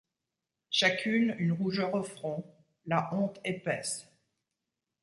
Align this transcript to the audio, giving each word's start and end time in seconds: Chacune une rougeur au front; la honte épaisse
Chacune 0.71 1.35
une 1.37 1.51
rougeur 1.51 1.93
au 1.93 2.01
front; 2.01 2.43
la 2.87 3.13
honte 3.13 3.39
épaisse 3.45 4.07